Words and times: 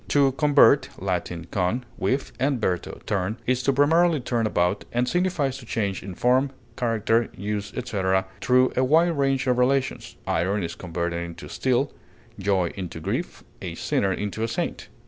To 0.07 0.31
convert 0.31 0.89
(L. 0.99 1.21
con, 1.51 1.85
with, 1.99 2.31
and 2.39 2.59
verto, 2.59 3.05
turn) 3.05 3.37
is 3.45 3.61
to 3.61 3.71
primarily 3.71 4.19
turn 4.19 4.47
about, 4.47 4.83
and 4.91 5.07
signifies 5.07 5.59
to 5.59 5.65
change 5.67 6.01
in 6.01 6.15
form, 6.15 6.49
character, 6.75 7.29
use, 7.37 7.71
etc., 7.75 8.25
through 8.41 8.73
a 8.75 8.83
wide 8.83 9.15
range 9.15 9.45
of 9.45 9.59
relations; 9.59 10.15
iron 10.25 10.63
is 10.63 10.73
converted 10.73 11.21
into 11.21 11.47
steel, 11.47 11.93
joy 12.39 12.71
into 12.75 12.99
grief, 12.99 13.43
a 13.61 13.75
sinner 13.75 14.11
into 14.11 14.41
a 14.41 14.47
saint. 14.47 14.87